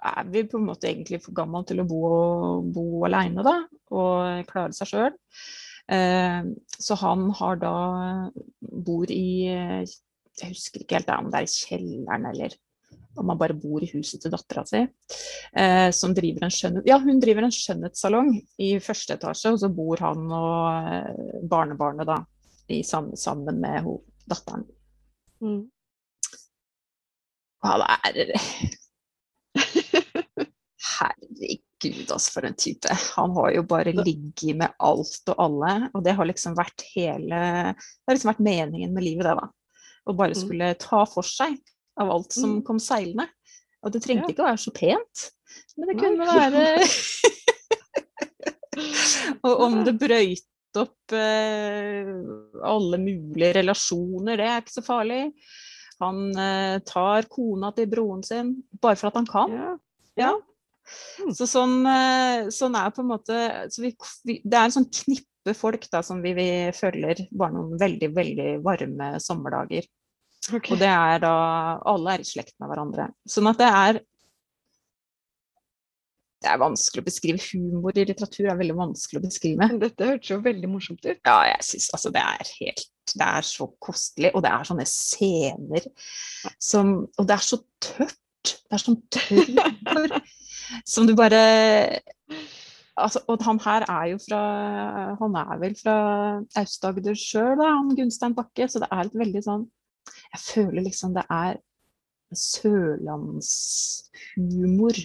[0.02, 2.00] er vi på en måte egentlig for gammel til å bo,
[2.74, 3.60] bo aleine, da,
[3.94, 5.20] og klare seg sjøl.
[5.92, 6.40] Eh,
[6.78, 7.76] så han har da
[8.60, 12.54] bor i Jeg husker ikke helt om det er i kjelleren eller
[13.16, 14.82] om man bare bor i huset til dattera si.
[15.56, 18.32] Eh, som driver en skjønnhet, ja, hun driver en skjønnhetssalong
[18.64, 22.18] i første etasje, og så bor han og eh, barnebarnet da
[22.72, 23.98] i, sammen, sammen med ho,
[24.30, 24.64] datteren.
[25.42, 25.64] Mm.
[27.62, 28.22] Han er
[30.92, 32.96] Herregud, altså, for en type.
[33.16, 37.42] Han har jo bare ligget med alt og alle, og det har liksom vært hele
[37.74, 39.46] Det har liksom vært meningen med livet, det, da.
[40.02, 40.40] Å bare mm.
[40.40, 41.60] skulle ta for seg
[42.00, 42.64] av alt som mm.
[42.66, 43.26] kom seilende.
[43.82, 44.34] Og det trengte ja.
[44.34, 45.16] ikke å være så pent,
[45.76, 46.38] men det kunne Nei.
[46.38, 46.62] være
[49.46, 52.08] Og om det brøyt opp eh,
[52.64, 55.22] alle mulige relasjoner, det er ikke så farlig.
[56.02, 59.52] Han eh, tar kona til broren sin bare for at han kan.
[59.52, 59.78] Ja.
[60.22, 60.32] ja.
[61.22, 61.30] Mm.
[61.36, 63.34] Så sånn, eh, sånn, er på en måte
[63.78, 63.90] vi,
[64.26, 68.10] vi, Det er en sånn knippe folk da, som vi, vi følger bare noen veldig,
[68.16, 69.84] veldig varme sommerdager.
[70.50, 70.74] Okay.
[70.74, 71.34] Og det er da
[71.86, 73.12] Alle er i slekt med hverandre.
[73.30, 74.00] Sånn at det er
[76.42, 77.42] det er vanskelig å beskrive.
[77.52, 79.68] Humor i litteratur er veldig vanskelig å beskrive.
[79.78, 81.20] Dette hørtes jo veldig morsomt ut.
[81.20, 84.32] Ja, jeg syns altså det er helt Det er så kostelig.
[84.34, 85.86] Og det er sånne scener
[86.58, 88.18] som Og det er så tørt.
[88.42, 90.16] Det er sånn tørr
[90.92, 91.38] som du bare
[92.98, 94.40] altså, Og han her er jo fra
[95.20, 95.94] Han er vel fra
[96.58, 99.68] Aust-Agder sjøl, han Gunstein Bakke, så det er et veldig sånn
[100.32, 101.56] Jeg føler liksom det er
[102.32, 104.96] sørlandshumor.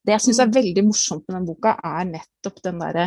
[0.00, 0.56] Det jeg syns er mm.
[0.56, 3.06] veldig morsomt med den boka, er nettopp den derre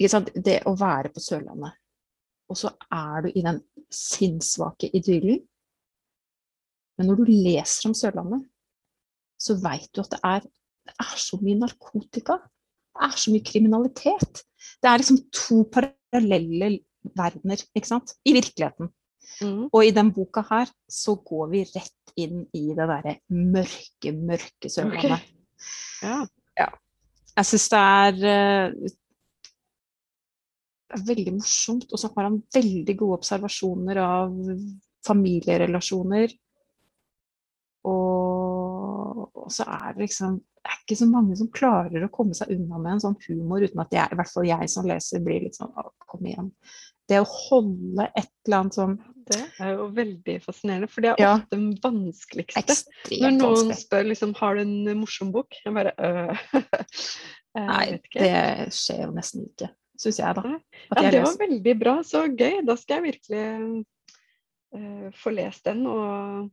[0.00, 1.76] Det å være på Sørlandet,
[2.48, 3.60] og så er du i den
[3.92, 5.44] sinnssvake idyllen.
[6.96, 8.48] Men når du leser om Sørlandet,
[9.40, 10.40] så veit du at det er,
[10.88, 12.38] det er, så mye narkotika.
[12.40, 14.34] Det er så mye kriminalitet.
[14.80, 16.80] Det er liksom to parallelle
[17.16, 18.14] verdener, ikke sant?
[18.24, 18.90] I virkeligheten.
[19.40, 19.68] Mm.
[19.70, 24.70] Og i den boka her så går vi rett inn i det derre mørke, mørke
[24.72, 25.20] Sørlandet.
[25.20, 25.36] Okay.
[26.02, 26.18] Ja.
[26.58, 26.68] ja.
[27.36, 28.90] Jeg syns det er uh,
[31.08, 31.88] veldig morsomt.
[31.92, 34.36] Og så har han veldig gode observasjoner av
[35.06, 36.34] familierelasjoner.
[37.88, 42.36] Og, og, så er det liksom Det er ikke så mange som klarer å komme
[42.36, 45.22] seg unna med en sånn humor uten at jeg, i hvert fall jeg som leser,
[45.24, 45.72] blir litt sånn
[46.10, 46.50] Kom igjen.
[47.10, 48.96] Det å holde et eller annet sånn
[49.30, 51.36] Det er jo veldig fascinerende, for det er ofte ja.
[51.54, 52.62] det vanskeligste.
[52.62, 53.78] Ekstremt Når noen vanskelig.
[53.84, 55.58] spør liksom Har du en morsom bok?
[55.64, 56.44] Jeg bare øh.
[57.58, 58.34] Nei, det
[58.74, 60.52] skjer jo nesten ikke, syns jeg, da.
[60.94, 61.96] Ja, det var veldig bra.
[62.06, 62.60] Så gøy.
[62.62, 63.80] Da skal jeg virkelig
[64.78, 65.82] øh, få lest den.
[65.90, 66.46] og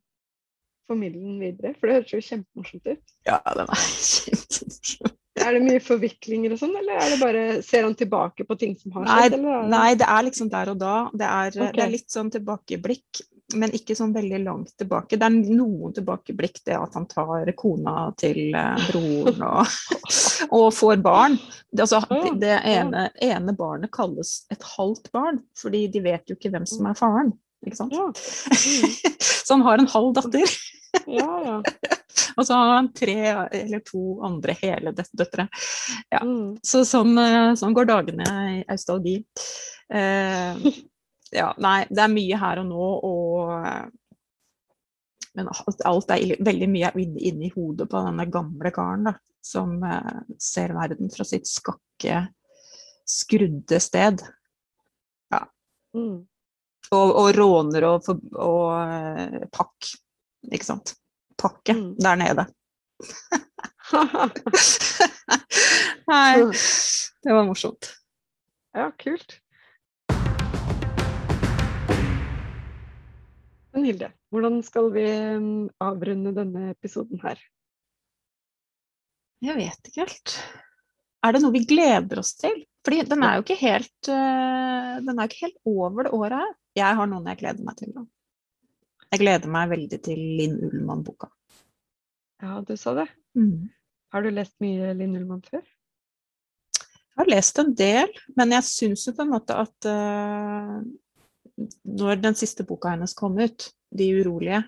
[0.87, 1.75] formidle den videre?
[1.77, 3.15] For det høres jo kjempemorsomt ut.
[3.27, 5.15] Ja, den er kjempemorsom.
[5.37, 8.75] Er det mye forviklinger og sånn, eller er det bare, ser han tilbake på ting
[8.79, 9.39] som har skjedd?
[9.43, 10.95] Nei, nei det er liksom der og da.
[11.13, 11.73] Det er, okay.
[11.75, 13.21] det er, litt sånn tilbakeblikk,
[13.55, 15.19] men ikke sånn veldig langt tilbake.
[15.19, 19.77] Det er noen tilbakeblikk, det at han tar kona til eh, broren og,
[20.57, 21.37] og får barn.
[21.69, 22.01] Det, altså,
[22.41, 26.89] det ene, ene, barnet kalles et halvt barn, fordi de vet jo ikke hvem som
[26.89, 27.35] er faren.
[27.65, 27.95] Ikke sant?
[27.95, 28.09] Ja.
[28.11, 29.15] Mm.
[29.47, 30.57] Så han har en halv datter.
[31.05, 31.61] Ja, ja.
[32.37, 33.15] og så har han tre
[33.61, 35.47] eller to andre hele døtre.
[36.11, 36.21] Ja.
[36.23, 36.57] Mm.
[36.65, 39.17] Så sånn, eh, sånn, går dagene i Austalgi.
[39.93, 40.67] Eh,
[41.35, 43.87] ja, nei, det er mye her og nå, og eh,
[45.37, 45.51] Men
[45.85, 49.13] alt er veldig mye inni inn i hodet på denne gamle karen, da,
[49.45, 52.23] som eh, ser verden fra sitt skakke,
[53.05, 54.23] skrudde sted.
[55.29, 55.43] Ja.
[55.93, 56.25] Mm.
[56.95, 58.05] Og, og råner og,
[58.37, 59.89] og, eh, pakk,
[60.47, 60.95] ikke sant
[61.37, 61.95] pakke mm.
[62.01, 62.45] der nede.
[66.07, 66.33] Nei,
[67.23, 67.91] det var morsomt.
[68.73, 69.39] Ja, kult.
[73.73, 75.05] Men Hilde, hvordan skal vi
[75.37, 77.37] mm, avrunde denne episoden her?
[79.45, 80.29] Jeg vet ikke helt.
[81.25, 82.63] Er det noe vi gleder oss til?
[82.87, 86.53] Fordi den er jo ikke helt, uh, den er ikke helt over det året her.
[86.77, 87.95] Jeg har noen jeg gleder meg til.
[89.07, 91.31] Jeg gleder meg veldig til Linn Ullmann-boka.
[92.43, 93.07] Ja, du sa det.
[93.37, 93.69] Mm.
[94.13, 95.63] Har du lest mye Linn Ullmann før?
[97.17, 100.77] Jeg har lest en del, men jeg syns jo på en måte at uh,
[101.97, 104.61] når den siste boka hennes kom ut, 'De urolige',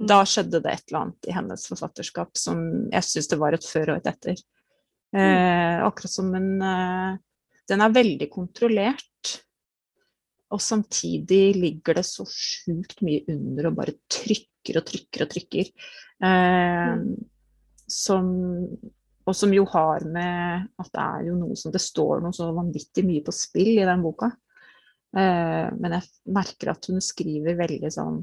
[0.00, 0.06] mm.
[0.08, 2.62] da skjedde det et eller annet i hennes forfatterskap som
[2.94, 4.40] jeg syns det var et før og et etter.
[5.12, 7.18] Uh, akkurat som en uh,
[7.68, 9.42] Den er veldig kontrollert.
[10.54, 15.72] Og samtidig ligger det så sjukt mye under og bare trykker og trykker og trykker.
[16.22, 17.08] Eh, mm.
[17.90, 18.28] som,
[19.26, 22.48] og som jo har med at det er jo noe som Det står noe så
[22.56, 24.30] vanvittig mye på spill i den boka.
[25.16, 28.18] Eh, men jeg merker at hun skriver veldig sånn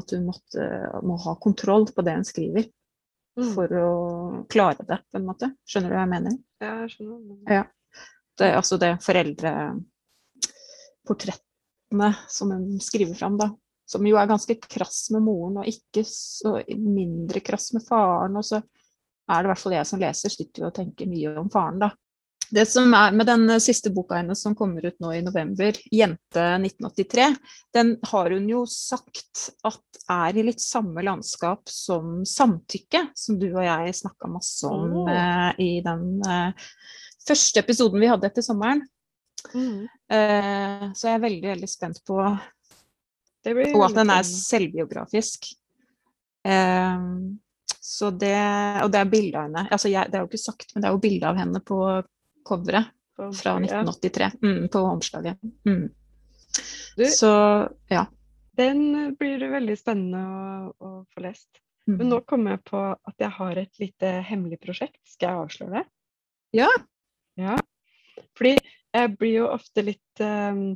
[0.00, 0.64] At hun måtte,
[1.06, 2.68] må ha kontroll på det hun skriver.
[3.38, 3.48] Mm.
[3.56, 3.88] For å
[4.50, 5.48] klare det, på en måte.
[5.66, 6.36] Skjønner du hva jeg mener?
[6.62, 7.40] Ja, jeg skjønner.
[7.50, 7.64] Ja.
[8.34, 9.50] Det, altså det foreldre
[11.06, 13.50] portrettene som hun skriver fram, da.
[13.86, 18.38] Som jo er ganske krass med moren, og ikke så mindre krass med faren.
[18.40, 21.34] Og så er det i hvert fall jeg som leser, sitter jo og tenker mye
[21.40, 21.92] om faren, da.
[22.54, 26.44] Det som er med den siste boka hennes som kommer ut nå i november, 'Jente
[26.60, 27.36] 1983',
[27.74, 33.48] den har hun jo sagt at er i litt samme landskap som 'Samtykke', som du
[33.48, 35.10] og jeg snakka masse om oh.
[35.10, 36.52] eh, i den eh,
[37.26, 38.84] første episoden vi hadde etter sommeren.
[39.54, 39.86] Mm.
[40.10, 45.50] Uh, så jeg er veldig, veldig spent på Og at den er selvbiografisk.
[46.44, 47.34] Uh,
[47.84, 48.36] Så det,
[48.80, 49.66] og det er bilde av henne.
[49.68, 51.78] Altså jeg, det er jo ikke sagt, men det er jo bilde av henne på
[52.48, 54.30] coveret fra 1983.
[54.40, 55.42] Mm, på omslaget.
[55.68, 55.90] Mm.
[56.96, 57.34] Du, så
[57.92, 58.06] ja.
[58.56, 58.80] Den
[59.20, 61.60] blir veldig spennende å, å få lest.
[61.84, 61.98] Mm.
[61.98, 65.00] Men nå kommer jeg på at jeg har et lite hemmelig prosjekt.
[65.04, 65.84] Skal jeg avsløre det?
[66.56, 66.70] Ja.
[67.36, 67.58] ja.
[68.38, 68.56] Fordi
[68.94, 70.74] jeg blir jo ofte litt um,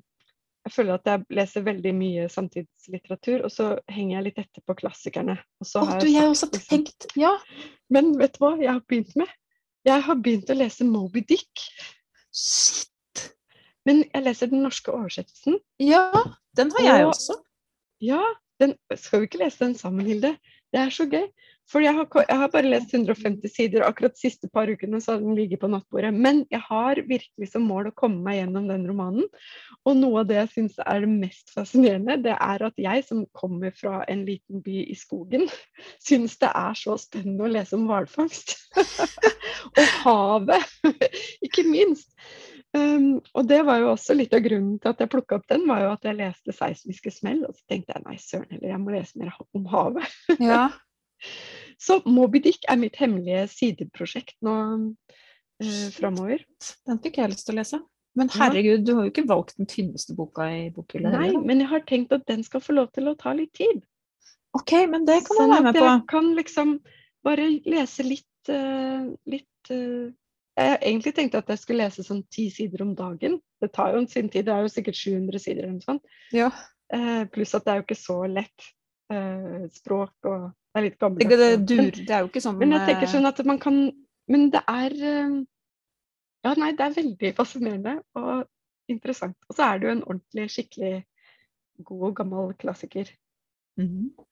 [0.67, 4.77] Jeg føler at jeg leser veldig mye samtidslitteratur, og så henger jeg litt etter på
[4.83, 5.39] klassikerne.
[5.63, 7.31] Og så oh, du, jeg har også liksom, tenkt, ja.
[7.95, 9.31] Men vet du hva jeg har begynt med?
[9.89, 11.65] Jeg har begynt å lese Moby Dick.
[12.35, 12.91] Shit!
[13.89, 15.57] Men jeg leser den norske oversettelsen.
[15.81, 16.11] Ja,
[16.59, 17.39] den har jeg og, også.
[18.05, 18.21] Ja,
[18.61, 20.35] den, skal vi ikke lese den sammen, Hilde?
[20.75, 21.25] Det er så gøy.
[21.69, 25.01] For jeg har, jeg har, bare lest 150 sider, og akkurat de siste par ukene
[25.05, 26.15] så har den ligget på nattbordet.
[26.17, 29.29] Men jeg har virkelig som mål å komme meg gjennom den romanen.
[29.85, 33.27] Og noe av det jeg syns er det mest fascinerende, det er at jeg som
[33.37, 35.45] kommer fra en liten by i skogen,
[36.09, 38.57] syns det er så spennende å lese om hvalfangst.
[39.79, 40.79] og havet,
[41.47, 42.15] ikke minst.
[42.77, 45.65] Um, og det var jo også litt av grunnen til at jeg plukka opp den,
[45.69, 48.83] var jo at jeg leste 'Seismiske smell', og så tenkte jeg nei, søren heller, jeg
[48.83, 50.21] må lese mer om havet.
[50.37, 50.69] Ja.
[51.79, 54.57] Så Moby Dick er mitt hemmelige sideprosjekt nå
[55.63, 56.43] eh, framover.
[56.89, 57.81] Den fikk jeg lyst til å lese.
[58.19, 61.13] Men herregud, du har jo ikke valgt den tynneste boka i bokhylla.
[61.15, 63.85] Nei, men jeg har tenkt at den skal få lov til å ta litt tid.
[64.59, 65.83] Ok, men det kan sånn være med på.
[65.83, 66.73] Sånn at jeg kan liksom
[67.27, 70.09] bare lese litt, uh, litt uh,
[70.59, 73.39] jeg egentlig tenkte at jeg skulle lese sånn ti sider om dagen.
[73.63, 76.19] Det tar jo sin tid, det er jo sikkert 700 sider eller noe sånt.
[76.35, 76.51] Ja.
[76.91, 78.73] Uh, pluss at det er jo ikke så lett
[79.73, 81.31] språk og det er litt gammeldags.
[81.31, 83.81] Det, det, det, er jo ikke sånn Men jeg tenker eh, sånn at man kan
[84.31, 85.37] Men det er eh,
[86.47, 88.47] Ja, nei, det er veldig fascinerende og
[88.89, 89.37] interessant.
[89.51, 90.93] Og så er det jo en ordentlig, skikkelig
[91.89, 93.11] god og gammel klassiker.
[93.79, 94.27] Mm -hmm.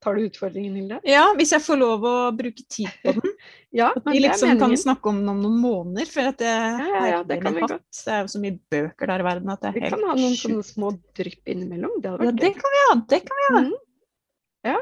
[0.00, 1.00] Tar du utfordringen, Hilde?
[1.04, 3.34] Ja, hvis jeg får lov å bruke tid på den.
[3.80, 6.08] ja, At vi liksom kan snakke om den om noen måneder.
[6.08, 7.84] For at det, ja, ja, ja, det kan vi godt.
[7.92, 9.98] Det er jo så mye bøker der i verden at det er vi helt Vi
[9.98, 11.98] kan ha noen sånne små drypp innimellom.
[12.00, 12.96] Det hadde vært ja, det kan vi ha.
[13.12, 13.62] Det kan vi ha.
[13.66, 13.76] Mm.
[14.70, 14.78] Ja.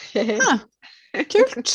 [0.14, 0.58] ja.
[1.32, 1.74] Kult.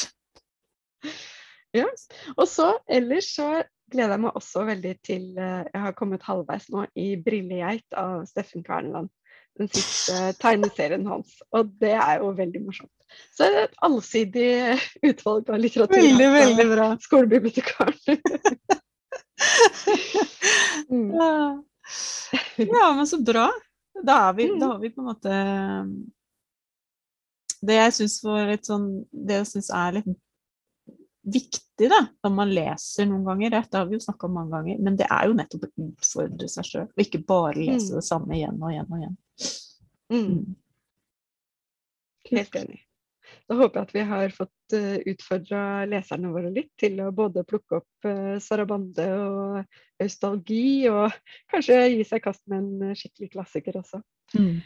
[1.76, 1.88] ja.
[2.36, 3.52] Og så ellers så
[3.92, 8.26] gleder jeg meg også veldig til eh, Jeg har kommet halvveis nå i 'Brillegeit' av
[8.30, 9.12] Steffen Kverneland
[9.58, 11.40] den siste tegneserien hans.
[11.56, 12.94] Og det er jo veldig morsomt.
[13.34, 14.50] Så det er et allsidig
[15.08, 15.98] utvalg av litteratur.
[15.98, 16.90] Veldig, veldig bra.
[17.02, 17.96] Skolebibliotekaren.
[20.92, 21.10] mm.
[22.68, 22.86] ja.
[22.98, 23.48] men så bra.
[24.06, 25.38] Da vi, da har vi på en måte
[27.68, 28.16] Det jeg syns
[28.68, 30.16] sånn Det er litt
[31.28, 34.80] viktig da, når man leser noen ganger, dette har vi jo snakka om mange ganger,
[34.84, 37.98] men det er jo nettopp å utfordre seg sjøl, og ikke bare lese mm.
[37.98, 39.18] det samme igjen og igjen og igjen.
[40.08, 40.28] Mm.
[40.28, 40.46] mm.
[42.32, 42.82] Helt enig.
[43.48, 47.12] Da håper jeg at vi har fått uh, eh, utfordra leserne våre litt til å
[47.16, 51.16] både plukke opp uh, Sarabande og Austalgi, og
[51.52, 54.02] kanskje gi seg i kast med en uh, skikkelig klassiker også.
[54.36, 54.60] Mm.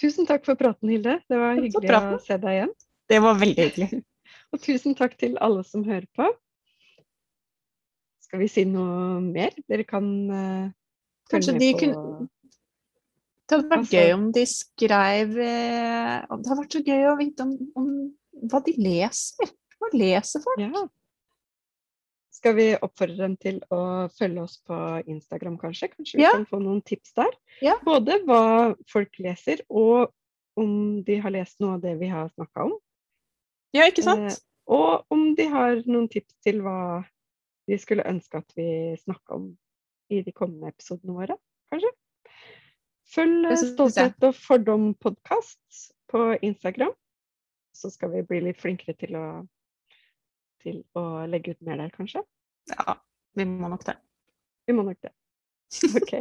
[0.00, 1.18] Tusen takk for praten, Hilde.
[1.28, 2.70] Det var hyggelig å se deg igjen.
[3.10, 4.02] Det var veldig hyggelig.
[4.54, 6.28] og tusen takk til alle som hører på.
[8.24, 9.56] Skal vi si noe mer?
[9.68, 10.68] Dere kan uh,
[11.32, 12.28] Kanskje de på kunne...
[13.50, 17.14] Det hadde vært altså, gøy om de skrev eh, Det hadde vært så gøy å
[17.18, 17.88] vite om, om
[18.46, 19.50] hva de leser.
[19.80, 20.62] Hva leser folk?
[20.62, 20.84] Ja.
[22.30, 24.76] Skal vi oppfordre dem til å følge oss på
[25.10, 25.90] Instagram, kanskje?
[25.96, 26.30] Kanskje vi ja.
[26.36, 27.32] kan få noen tips der?
[27.64, 27.74] Ja.
[27.84, 28.42] Både hva
[28.90, 30.12] folk leser, og
[30.60, 32.76] om de har lest noe av det vi har snakka om.
[33.74, 34.30] Ja, ikke sant?
[34.30, 34.38] Eh,
[34.70, 37.02] og om de har noen tips til hva
[37.70, 39.50] de skulle ønske at vi snakka om
[40.10, 41.36] i de kommende episodene våre,
[41.70, 41.92] kanskje?
[43.10, 46.92] Følg Stolthet og fordom-podkast på Instagram.
[47.74, 49.24] Så skal vi bli litt flinkere til å,
[50.64, 52.20] til å legge ut mer der, kanskje.
[52.70, 52.84] Ja,
[53.38, 53.96] vi må nok det.
[54.68, 55.12] Vi må nok det.
[55.96, 56.12] OK.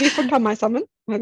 [0.00, 0.84] vi får ta meg sammen.
[1.10, 1.18] vi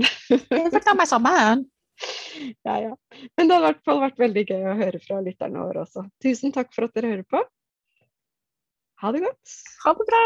[0.72, 1.56] får ta meg sammen.
[2.62, 2.92] Ja, ja.
[3.34, 6.04] Men det har i hvert fall vært veldig gøy å høre fra lytterne våre også.
[6.22, 7.42] Tusen takk for at dere hører på.
[9.02, 9.46] Ha det godt.
[9.82, 10.22] Ha det bra.